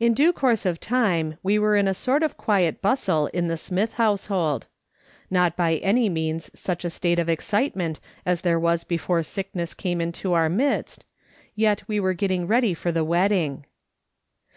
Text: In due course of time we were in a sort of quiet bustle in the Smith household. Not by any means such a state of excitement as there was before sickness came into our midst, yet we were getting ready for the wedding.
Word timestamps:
In 0.00 0.12
due 0.12 0.32
course 0.32 0.66
of 0.66 0.80
time 0.80 1.38
we 1.40 1.56
were 1.56 1.76
in 1.76 1.86
a 1.86 1.94
sort 1.94 2.24
of 2.24 2.36
quiet 2.36 2.82
bustle 2.82 3.28
in 3.28 3.46
the 3.46 3.56
Smith 3.56 3.92
household. 3.92 4.66
Not 5.30 5.56
by 5.56 5.76
any 5.76 6.08
means 6.08 6.50
such 6.52 6.84
a 6.84 6.90
state 6.90 7.20
of 7.20 7.28
excitement 7.28 8.00
as 8.24 8.40
there 8.40 8.58
was 8.58 8.82
before 8.82 9.22
sickness 9.22 9.72
came 9.72 10.00
into 10.00 10.32
our 10.32 10.48
midst, 10.48 11.04
yet 11.54 11.84
we 11.86 12.00
were 12.00 12.12
getting 12.12 12.48
ready 12.48 12.74
for 12.74 12.90
the 12.90 13.04
wedding. 13.04 13.66